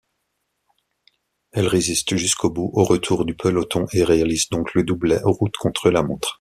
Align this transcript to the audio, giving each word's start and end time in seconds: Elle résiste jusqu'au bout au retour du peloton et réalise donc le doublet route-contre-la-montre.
Elle 1.51 1.67
résiste 1.67 2.15
jusqu'au 2.17 2.49
bout 2.49 2.71
au 2.73 2.83
retour 2.83 3.23
du 3.23 3.35
peloton 3.35 3.85
et 3.93 4.03
réalise 4.03 4.49
donc 4.49 4.73
le 4.73 4.81
doublet 4.83 5.21
route-contre-la-montre. 5.23 6.29